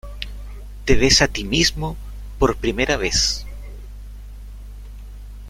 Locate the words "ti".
1.27-1.43